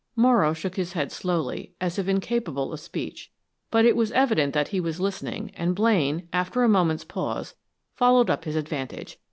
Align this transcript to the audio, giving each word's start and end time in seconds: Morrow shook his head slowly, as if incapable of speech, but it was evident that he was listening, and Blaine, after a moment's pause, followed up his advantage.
Morrow 0.15 0.51
shook 0.51 0.77
his 0.77 0.93
head 0.93 1.11
slowly, 1.11 1.73
as 1.79 1.99
if 1.99 2.07
incapable 2.07 2.73
of 2.73 2.79
speech, 2.79 3.31
but 3.69 3.85
it 3.85 3.95
was 3.95 4.11
evident 4.13 4.51
that 4.51 4.69
he 4.69 4.79
was 4.79 4.99
listening, 4.99 5.51
and 5.53 5.75
Blaine, 5.75 6.27
after 6.33 6.63
a 6.63 6.67
moment's 6.67 7.03
pause, 7.05 7.53
followed 7.93 8.27
up 8.27 8.45
his 8.45 8.55
advantage. 8.55 9.19